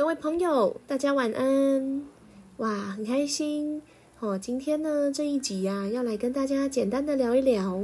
[0.00, 2.02] 各位朋友，大家晚安！
[2.56, 3.82] 哇，很开心
[4.18, 4.38] 哦。
[4.38, 7.82] 今天呢这一集呀，要来跟大家简单的聊一聊。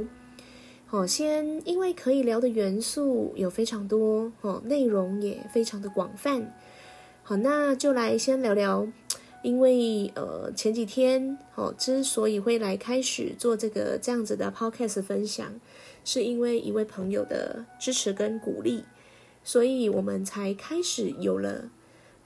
[0.87, 6.51] 好，先因为可以聊的元素有非常多哦，内容也非常的广泛。
[7.21, 8.87] 好，那就来先聊聊。
[9.43, 15.53] 因为呃前几天哦，之所以会来开始做这个这样子的 podcast 分享，
[16.03, 18.85] 是因为一位朋友的支持跟鼓励，
[19.43, 21.69] 所以我们才开始有了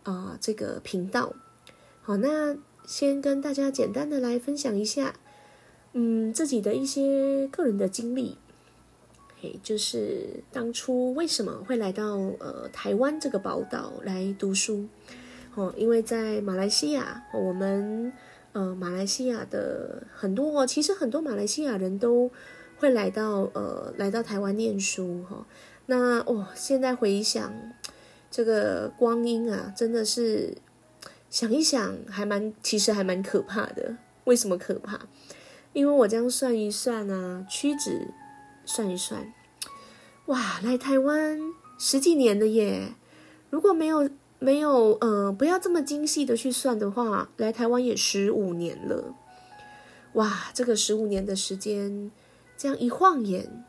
[0.04, 1.34] 啊这个频道。
[2.02, 5.14] 好，那先跟大家简单的来分享一下，
[5.94, 8.38] 嗯，自己的一些个人的经历，
[9.40, 14.88] 嘿，就是当初为什么会来到呃台湾这个宝岛来读书。
[15.54, 18.12] 哦，因为在马来西亚，我们
[18.54, 22.32] 呃马来西亚的很多，其实很多马来西亚人都
[22.78, 25.46] 会来到呃来到台湾念书哈。
[25.88, 27.54] 那哦，现在回想
[28.32, 30.58] 这个光阴啊，真的是
[31.30, 33.98] 想一想还蛮，其实还蛮可怕的。
[34.24, 35.02] 为什么可怕？
[35.74, 38.08] 因为我这样算一算啊，屈指
[38.66, 39.32] 算一算，
[40.26, 41.40] 哇，来台湾
[41.78, 42.96] 十几年了耶！
[43.52, 44.10] 如果没有。
[44.44, 49.14] 没有，呃，不要这么精细的去算的话，来台湾也十五年了，
[50.14, 52.10] 哇，这个十五年的时间，
[52.58, 53.64] 这样一晃眼，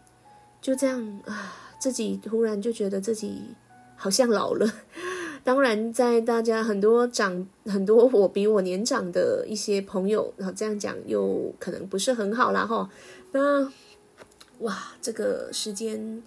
[0.62, 3.54] 就这样啊，自己突然就觉得自己
[4.02, 4.68] 好像老了。
[5.44, 12.90] 当然，在大家很多长很多我比我年长的一些朋友，然后这样讲又可能不是很好啦哈。
[13.30, 13.64] 那
[14.58, 16.20] 哇，这个时间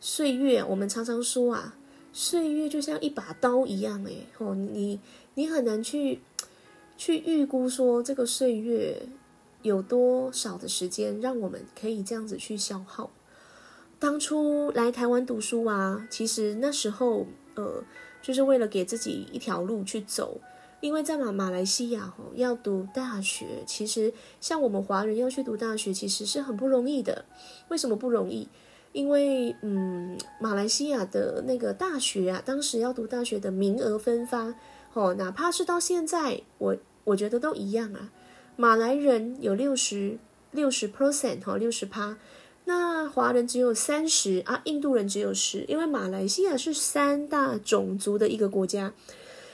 [0.00, 1.76] 岁月，我们常常说啊。
[2.12, 4.98] 岁月就像一把刀一样，诶，哦，你
[5.34, 6.18] 你很难去
[6.96, 9.00] 去预估说这个岁月
[9.62, 13.08] 有多少的时间让我们可以这样子去消耗。
[14.00, 17.84] 当初来台湾读书啊，其实那时候呃，
[18.22, 20.40] 就是为了给自己一条路去走，
[20.80, 27.26] 因为在马马来西亚哦，要读大学，其实像我们华人要去读大学，其实是很不容易的。
[27.68, 28.48] 为什么不容易？
[28.92, 34.54] 因为，嗯，马来西亚的那个大学啊，当时要读大学的名额分发，
[34.94, 38.10] 哦，哪怕是到现在，我我觉得都一样啊。
[38.56, 40.18] 马来人有六十
[40.50, 42.16] 六十 percent 哈，六十趴，
[42.70, 48.94] 那华人只有三十啊，印度人只有十，因为马来西亚是三大种族的一个国家，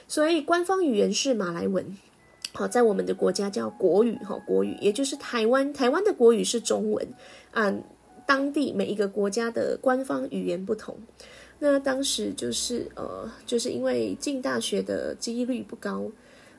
[0.06, 1.97] 所以官方语言是马来文，
[2.53, 7.09] 好，在我们的国家叫国语哈，国语，也就是台湾台湾的国语是中文
[7.53, 7.75] 啊。
[8.27, 10.94] 当地每一个国家的官方语言不同，
[11.60, 16.10] 那当时就是呃，就是因为进大学的几率不高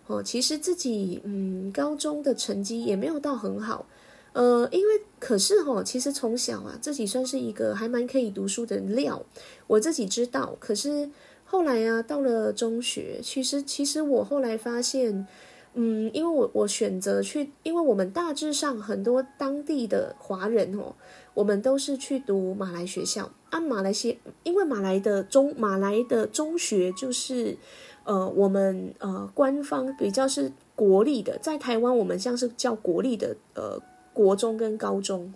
[0.07, 0.24] 哦。
[0.24, 3.85] 其实自己嗯，高中的成绩也没有到很好，
[4.38, 9.25] 呃，因为可是哈，其实从小啊，自己算是一个还蛮可以读书的料，
[9.66, 10.56] 我自己知道。
[10.59, 11.09] 可是
[11.44, 15.25] 后来啊，到了中学，其实其实我后来发现，
[15.74, 20.94] 嗯，因为我我选择去，因为我们大致上很多当地的华人哦。
[21.34, 27.58] 我们都是去读马来学校啊，马来西因为马来的中马来的中学就是，
[28.04, 33.80] 呃，我们呃官方比较是国立的，在台湾我们像是叫国立的呃
[34.18, 35.32] 国中跟高中，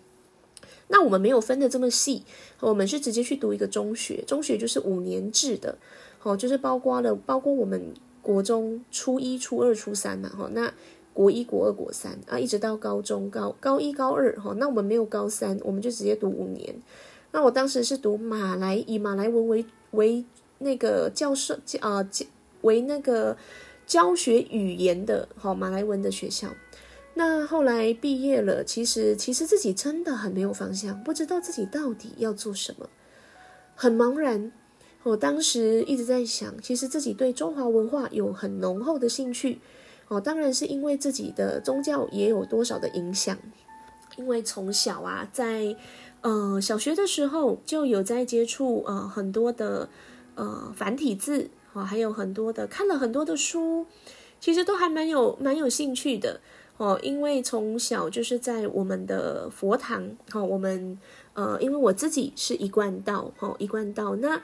[0.88, 2.24] 那我们没有分的这么细，
[2.62, 5.78] 我们是直接去读一个中学，中学就是五年制的，
[6.24, 7.94] 哦，就是包括了包括我们
[8.24, 10.74] 国中初一、初二、初三嘛，哈，那。
[11.14, 16.74] 国一、国二、国三啊，一直到高中高高一、高二哈，那我们没有高三，我们就直接读五年。
[17.34, 20.24] 那我当时是读马来以马来文为为
[20.60, 22.26] 那个教授教啊教
[22.62, 23.36] 为那个
[23.86, 26.48] 教学语言的哈马来文的学校。
[27.14, 32.90] 那后来毕业了，其实其实自己真的很没有方向，不知道自己到底要做什么，
[33.76, 34.52] 很茫然。
[35.04, 39.60] 我当时一直在想，其实自己对中华文化有很浓厚的兴趣。
[40.08, 43.38] 哦，当然是因为自己的宗教也有多少的影响，
[44.18, 45.76] 因为从小啊，在
[46.22, 49.90] 呃小学的时候就有在接触呃很多的
[50.36, 51.50] 呃繁体字。
[51.74, 53.86] 哦，还有很多的看了很多的书，
[54.42, 56.42] 其实都还蛮有蛮有兴趣的。
[56.82, 60.98] 哦，因为从小就是在我们的佛堂哦，我们
[61.34, 64.42] 呃因为我自己是一贯道哦，一贯道那。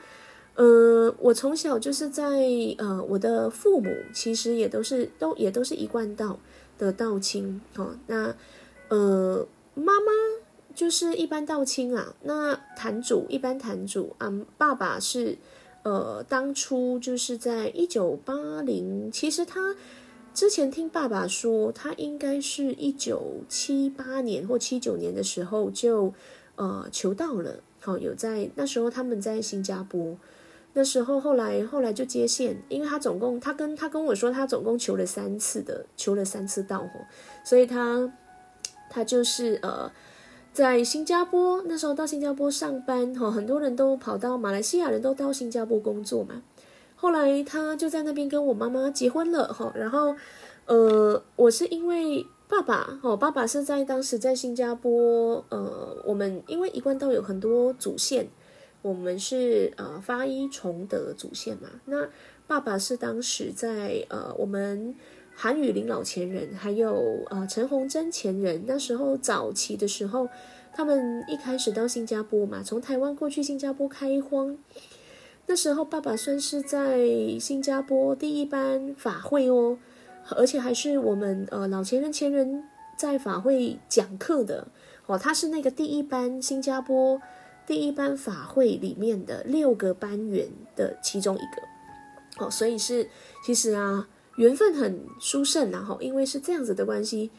[0.54, 2.24] 呃，我从小就是在
[2.78, 6.36] 呃，我的父母其实也都是都也都是一贯道
[6.76, 7.96] 的道亲哦。
[8.08, 8.34] 那
[8.88, 10.10] 呃，妈妈
[10.74, 12.12] 就是一般道亲啊。
[12.22, 15.38] 那坛主一般坛主啊，爸爸是
[15.84, 19.76] 呃，当初就是在一九八零，其实他
[20.38, 26.14] 之前听爸爸说，他应该是一九七八年或七九年的时候就
[26.54, 27.56] 呃求道了。
[27.80, 30.16] 好，有在那时候他们在新加坡。
[30.74, 36.88] 那时候后来后来就接线，因为他总共他跟他跟我说他总共求了三次的，求了三次到吼，
[37.42, 38.12] 所以他
[38.88, 39.90] 他就是呃
[40.52, 46.44] 在新加坡那时候到新加坡上班哈，很多人都跑到马来西亚人都到新加坡工作嘛。
[47.00, 50.14] 后来他就在那边跟我妈妈结婚了哈，然后
[50.66, 58.28] 呃我是因为爸爸哦，爸爸是在当时在新加坡呃，我们因为一贯道有很多祖先。
[58.80, 62.08] 我们是呃发一崇德祖先嘛，那
[62.46, 64.94] 爸爸是当时在呃我们
[65.34, 70.28] 韩雨林老前人，还有呃陈洪贞前人，那时候早期的时候，
[70.72, 74.56] 他们一开始到新加坡嘛，从台湾过去新加坡开荒，
[75.48, 77.00] 那时候爸爸算是在
[77.40, 79.76] 新加坡第一班法会哦，
[80.36, 82.62] 而且还是我们呃老前人前人
[82.96, 84.68] 在法会讲课的
[85.06, 87.20] 哦，他是那个第一班新加坡。
[87.66, 93.10] 第一班法会里面的六个班员的其中一个，哦，所以是
[93.44, 97.30] 其实啊，缘分很殊胜然后因为是这样子的关系，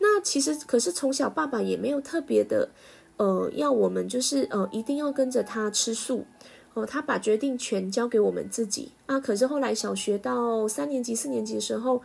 [0.00, 2.70] 那其实可是从小爸爸也没有特别的，
[3.16, 6.24] 呃，要我们就是呃一定要跟着他吃素，
[6.76, 9.18] 哦，他把决定权交给我们自己啊。
[9.18, 12.02] 可是后来小学到三年级、四年级的时候，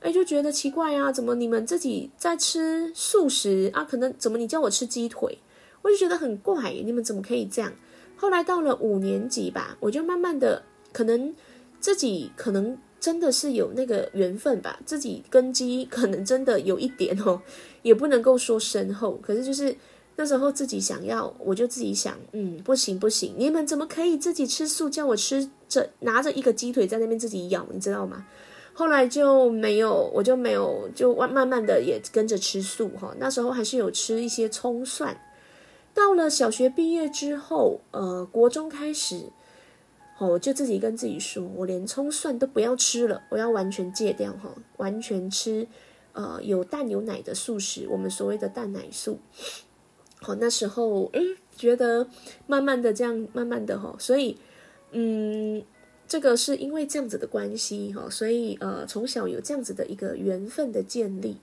[0.00, 3.84] 哎，就觉得奇怪啊，怎么你们自己在吃素食啊？
[3.84, 5.38] 可能怎么你叫我吃鸡腿？
[5.82, 7.72] 我就觉得很怪，你们怎么可以这样？
[8.16, 11.32] 后来到了五年级吧，我就慢慢的，可能
[11.78, 17.40] 自己可能真的是有那个缘分吧，自己根基可能真的有一点哦，
[17.82, 19.76] 也不能够说深厚，可是就是
[20.20, 28.26] 那时候自己想要，我就自己想，嗯，不行不行，你们怎么可以自己吃素，叫我吃着拿着一个鸡腿在那边自己咬，你知道吗？
[28.72, 35.16] 后来就没有，我就没有，就慢慢的也跟着吃素哈，那时候还是有吃一些葱蒜。
[35.94, 39.22] 到了小学毕业之后，呃，国中开始，
[40.18, 45.68] 哦，就自己跟自己说，我连葱蒜都不要吃了，我要完全戒掉哈，完全吃，
[46.12, 49.20] 呃，有蛋有奶的素食，我们所谓的蛋奶素。
[50.20, 51.20] 好，那时候，诶，
[51.56, 52.06] 觉得
[52.46, 54.36] 慢慢的这样，慢慢的哈，所以，
[54.92, 55.62] 嗯，
[56.06, 61.36] 这个是因为这样子的关系哈，所以呃，从小有这样子的一个缘分的建立，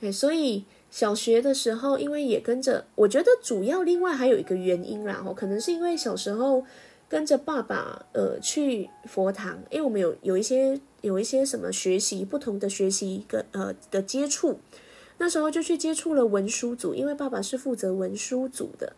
[0.00, 0.64] 哎，所以。
[0.92, 6.66] 小学的时候，因为也跟着，我觉得主要另外还有一个原因啦，哦，可能是因为小时候
[7.08, 14.60] 跟着爸爸，呃，去佛堂，因为我们有有一些有一些什么学习不同的学习跟呃的接触，
[15.22, 18.92] 那时候就去接触了文书组，因为爸爸是负责文书组的，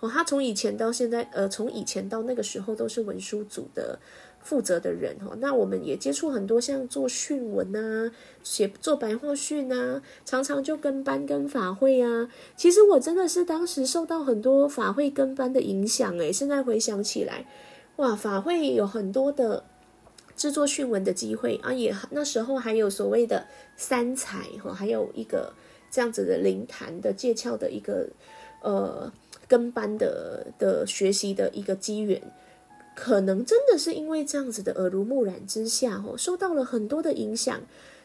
[0.00, 4.00] 哦，他从以前到现在，呃，从以前到那个时候都是文书组的。
[4.40, 8.10] 负责的人哈，那我们也接触很多，像做训文啊，
[8.42, 12.28] 写做白话训啊，常常就跟班跟法会啊。
[12.56, 17.46] 其实我真的是当时受到很多法会跟班的影响诶，现在回想起来，
[17.96, 19.64] 哇，法会有很多的
[20.34, 25.52] 制作训文的机会啊，也那时候还有所谓的三才哈，还有一个
[25.90, 28.08] 这样子的灵坛的借窍的一个
[28.62, 29.12] 呃
[29.46, 32.20] 跟班的的学习的一个机缘。
[32.94, 37.60] 可能真的是因为这样子的耳濡目染之下，哦，受到了很多的影响，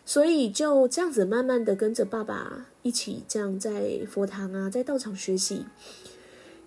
[0.06, 5.66] 所以就这样子慢慢的跟着爸爸一起这样在佛堂啊，在道场学习，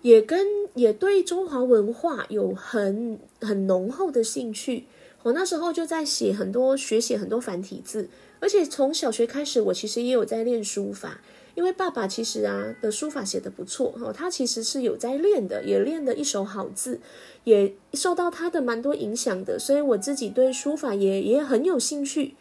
[0.01, 4.87] 也跟也对中华文化有很很浓厚的兴趣。
[5.23, 8.09] 我那时候就在写很多学写很多繁体字，
[8.39, 11.19] 而且从小学开始，我其实也有在练书法。
[11.55, 16.99] 因为爸爸其实啊的书法写的不错哈，他其实是有在练的，也练的一手好字，
[17.45, 22.35] 也受到他的蛮多影响的，所以我自己对书法也也很有兴趣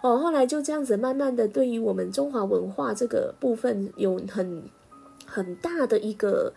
[0.00, 0.18] 哦。
[0.18, 4.64] 后来就这样子慢慢的，对于我们中华文化这个部分有很
[5.24, 6.52] 很大的一个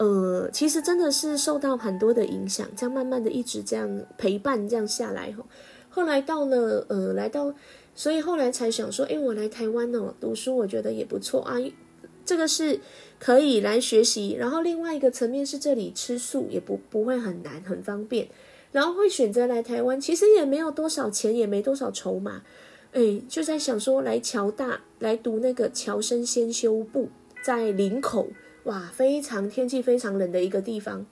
[0.00, 3.88] 呃，其实真的是受到很多的影响，这样慢慢的一直这样
[4.18, 5.44] 陪伴这样下来哈。
[5.88, 7.54] 后来到了呃，来到。
[7.92, 11.56] 所以后来才想说，哎，我来台湾哦，读书我觉得也不错啊。
[12.24, 12.80] 这个是
[13.18, 18.28] 可以来学习，然后另外一个层面是这里吃素也不不会很难，很方便。
[18.72, 22.42] 然后会选择来台湾，其实也没有多少钱，也没多少筹码，
[22.92, 27.08] 哎，就在想说来侨大来读那个侨生先修部，
[27.44, 28.28] 在林口，
[28.70, 31.04] 哇，非常天气非常冷的一个地方。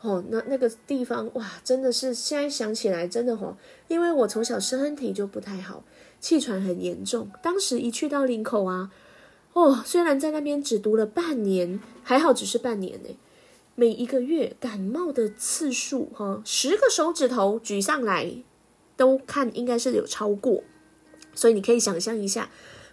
[0.00, 5.84] 哦，那那个地方哇，真的是现在想起来真的吼，因为我从小身体就不太好。
[6.18, 8.90] 气喘很严重，当时一去到林口啊，
[9.52, 13.08] 哦，虽然在那边只读了半年，还好只是半年呢。
[13.74, 18.36] 每一个月感冒的次数，哈，十个手指头举上来
[18.96, 20.62] 都看应该是有超过，
[21.34, 22.50] 所以你可以想象一下，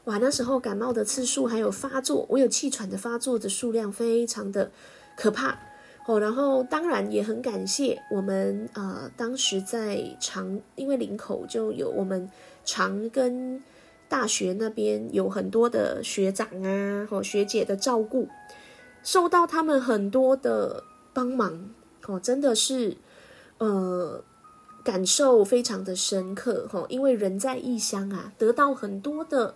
[0.09, 4.71] 哇，那时候感冒的次数还有发作，我有气喘的发作的数量非常的
[5.15, 5.55] 可怕。
[6.07, 12.27] 哦，然后当然也很感谢我们呃，当时在长，因为林口就有我们
[12.65, 13.61] 长庚
[14.07, 18.27] 大学那边有很多的学长啊，哦学姐的照顾，
[19.03, 21.69] 受到他们很多的帮忙，
[22.07, 22.97] 哦，真的是
[23.59, 24.23] 呃
[24.83, 29.53] 感受非常的深刻哈，因为人在异乡啊，得到很多的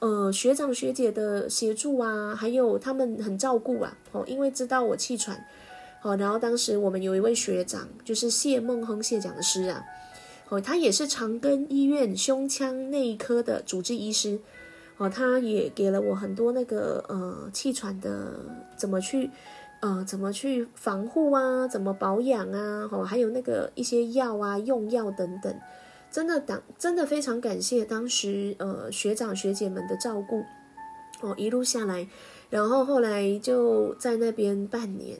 [0.00, 5.44] 呃学长学姐的协助啊，还有他们很照顾啊，哦，因为知道我气喘。
[6.00, 9.84] 好，然后当时我们有一位学长，就是谢梦亨谢讲师啊，
[10.48, 14.38] 哦，他也是长庚医院胸腔内科的主治医师，
[14.98, 18.32] 哦，他也给了我很多那个呃气喘的
[18.76, 19.28] 怎么去
[19.80, 25.52] 呃怎么去防护啊，怎么保养啊，哦，还有那个一些药啊用药等等，
[26.10, 30.44] 真的当真的非常感谢当时呃学长学姐们的照顾，
[31.20, 32.08] 哦，一路下来，
[32.50, 35.18] 然后后来就在那边半年。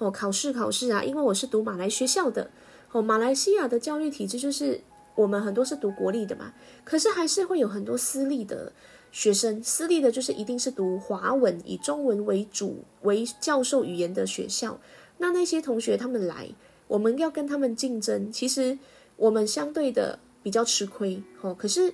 [0.00, 2.48] 哦，考试考试啊，因为我是读马来学校的，
[2.92, 4.80] 哦，马来西亚的教育体制就是
[5.16, 6.54] 我们很多是读国立的嘛，
[6.84, 8.72] 可是还是会有很多私立的
[9.10, 14.78] 学生，私立的就是一定是读华文，以中文为主为教授语言的学校，
[15.16, 16.50] 那那些同学他们来，
[16.86, 18.78] 我们要跟他们竞争，其实
[19.16, 21.92] 我们相对的比较吃亏，哦，可是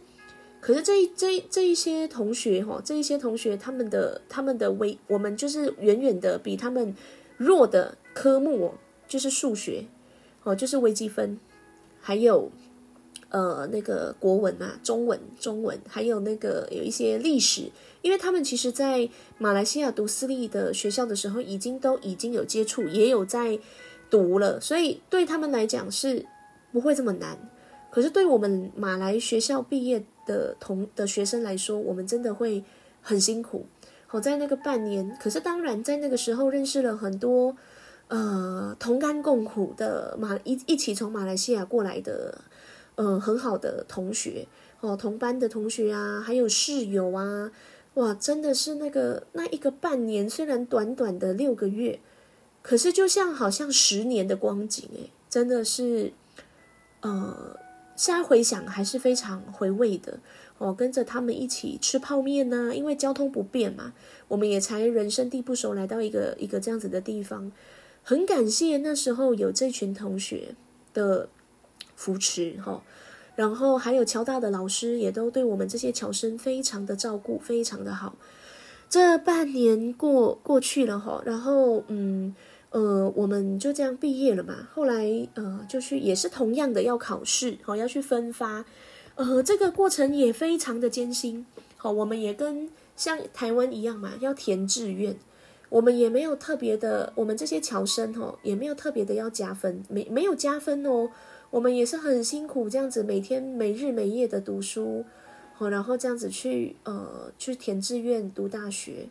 [0.60, 6.94] 可是这这这一些同学哈，这一些同学他们的他们的微，我们就是远远的比他们。
[7.36, 8.74] 弱的科目哦，
[9.08, 9.86] 就是数学，
[10.44, 11.36] 哦，就是微积分，
[12.00, 12.48] 还有
[13.30, 23.58] 呃那个国文啊，中文，中文，还有那个有一些历史，因为他们其实，在马来西亚读私立的学校的时候，已经都已经有接触，也有在
[24.08, 26.24] 读了，所以对他们来讲是
[26.72, 27.36] 不会这么难。
[27.94, 32.64] 可是对我们马来学校毕业的同的学生来说，我们真的会
[33.00, 33.66] 很辛苦。
[34.08, 37.54] 好在那个半年，可是当然在那个时候认识了很多，
[38.08, 42.40] 呃，同甘共苦的马一一起从马来西亚过来的，
[42.96, 44.48] 呃，很好的同学
[44.80, 47.52] 哦，同班的同学啊，还有室友啊，
[47.94, 52.00] 哇，真的是那个那一个半年，虽然短短的六个月，
[52.60, 56.12] 可是就像好像十年的光景诶，真的是，
[57.02, 57.56] 呃，
[57.96, 60.18] 现在回想还是非常回味的。
[60.58, 63.92] 哦，跟着他们一起吃泡面呐，因为交通不便嘛，
[64.28, 67.50] 我们也才人生地不熟来到一个一个这样子的地方，
[68.04, 70.54] 很感谢那时候有这群同学
[70.94, 71.28] 的
[71.96, 72.84] 扶持哈，
[73.34, 78.14] 然后还有侨大的老师也都对我们这些侨生非常的照顾，非常的好。
[78.88, 82.32] 这半年过过去了哈，然后嗯
[82.74, 88.64] 呃，我们就这样毕业了嘛，后来呃就去也是同样的要考试，好要去分发。
[89.14, 91.46] 呃，这个过程也非常的艰辛。
[91.76, 95.14] 好，我们也跟像台湾一样嘛，要填志愿。
[95.68, 101.08] 我们也没有特别的，我们这些侨生哈，也没有特别的要加分，没没有加分哦。
[101.50, 105.04] 我们也是很辛苦，这样子每天每日每夜的读书，
[105.54, 109.06] 好，然后这样子去呃去填志愿读大学。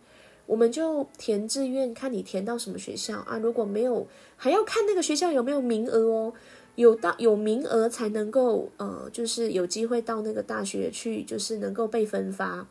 [0.46, 3.38] 我们就填志愿，看你填到什么学校啊？
[3.38, 6.34] 如果没有，还要看那个学校有没有名额哦。
[6.76, 12.66] 有到有名额才能够呃，就是有机会到那个大学去，就是能够被分发。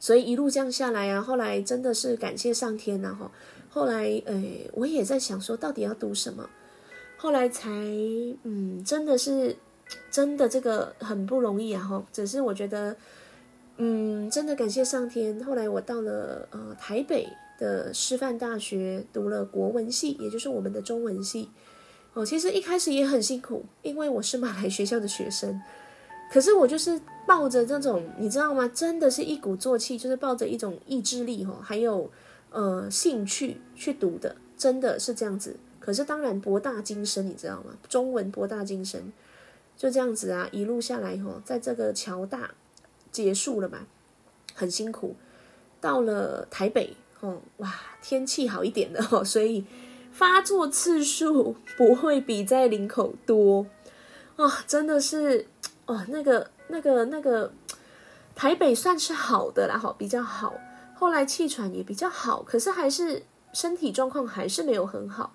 [0.00, 3.30] 所以一路这样下来啊，后来真的是感谢上天呐哈。
[3.68, 6.50] 后来呃，我也在想说，到底要读什么？
[7.16, 7.70] 后来才
[8.42, 9.54] 嗯，真的是
[10.10, 12.04] 真的这个很不容易啊哈。
[12.12, 12.96] 只是我觉得
[13.82, 15.42] 嗯，真的感谢上天。
[15.42, 17.26] 后来我到了呃台北
[17.58, 21.48] 的师范大学读了国文系，也就是我们的中文系。
[22.12, 25.58] 哦，其实一开始也很辛苦，因为我是马来学校的学生，
[26.30, 28.70] 可是我就是抱着这种，你知道吗？
[28.74, 32.10] 真的是一鼓作气，就是抱着一种意志力哈，还有
[32.50, 35.56] 呃兴趣去读的，真的是这样子。
[35.78, 37.74] 可是当然博大精深，你知道吗？
[37.88, 39.10] 中文博大精深，
[39.74, 42.50] 就这样子啊，一路下来哈，在这个桥大
[43.10, 43.78] 结束了嘛，
[44.54, 45.16] 很辛苦。
[45.80, 49.64] 到了台北，哦，哇，天气好一点的哦，所以。
[50.12, 53.64] 发作次数不会比在林口多
[54.34, 55.46] 啊，真的是
[55.86, 57.52] 哦，那个、那个、那个
[58.34, 60.54] 台北算是好的啦，好比较好。
[60.96, 65.32] 后来气喘也比较好，可是还是身体状况还是没有很好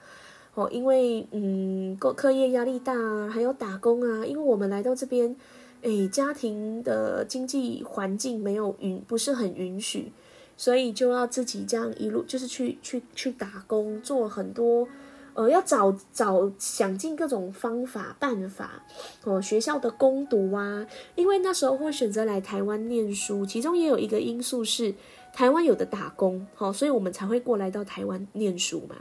[0.56, 5.34] 哦，因为嗯，课课业压力大啊，还有打工啊，因为我们来到这边，
[5.82, 10.12] 哎，家庭的经济环境没有允，不是很允许。
[10.58, 14.88] 所以就要自己这样一路，就是去去去打工，做很多，
[15.34, 18.82] 呃，要找找想尽各种方法办法，
[19.26, 24.96] 哦，学校的攻读啊，因为那时候会选择来台湾念书，其中也有一个因素是
[25.34, 28.96] 台湾有的打工，好，所以我们才会过来到台湾念书嘛，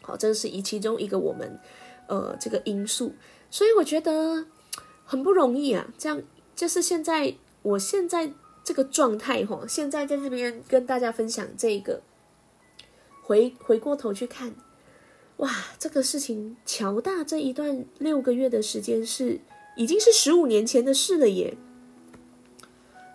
[0.00, 1.58] 好，这是一其中一个我们
[2.06, 3.12] 呃这个因素，
[3.50, 4.46] 所以我觉得
[5.08, 5.88] 很不容易啊。
[5.96, 6.22] 这样
[6.54, 8.30] 就是现在我现在
[8.62, 12.02] 这个状态哈，现在在这边跟大家分享这个，
[13.22, 14.54] 回回过头去看，
[15.38, 19.40] 哇，这个事情乔大这一段六个月的时间是
[19.76, 21.56] 已经是十五年前的事了耶，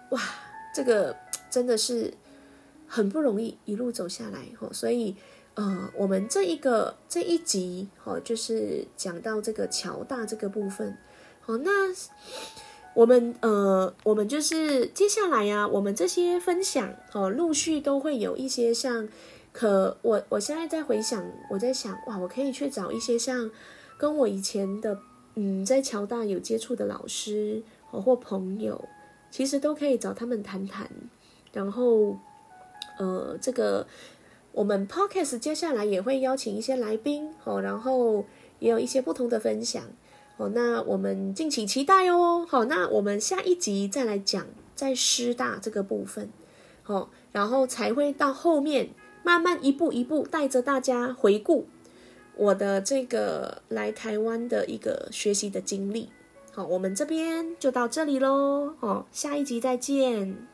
[0.10, 0.20] 哇，
[0.74, 1.16] 这个
[1.52, 2.16] 真的是
[2.88, 5.16] 很不容易一路走下来哈，所以。
[5.56, 10.98] 呃，我们这一个这一集，哦，就是讲到这个乔大这个部分，
[11.46, 11.72] 好，那
[12.94, 19.10] 我们呃，我们就是接下来呀，我们这些分享，哦，陆续都会有一些像，
[19.52, 23.52] 可我我现在在回想，我在想，哇，我可以去找一些像
[23.98, 24.98] 跟我以前的，
[25.36, 28.88] 嗯，在乔大有接触的老师，哦，或朋友，
[29.30, 30.90] 其实都可以找他们谈谈，
[31.52, 32.18] 然后，
[32.98, 33.86] 呃，这个。
[34.56, 38.24] 我们 podcast 接下来也会邀请一些来宾哦，然后
[38.60, 39.82] 也有一些不同的分享
[40.38, 42.46] 哦，那我们敬请期待哦。
[42.48, 46.30] 好，那我们下一集再来讲在师大这个部分，
[46.82, 48.90] 好，然后才会到后面
[49.24, 51.68] 慢慢一步一步带着大家回顾
[52.36, 56.10] 我的这个来台湾的一个学习的经历。
[56.52, 60.53] 好，我们这边就到这里喽，哦，下一集再见。